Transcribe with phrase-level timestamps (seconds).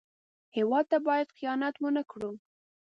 [0.57, 2.31] هېواد ته باید خیانت ونه کړو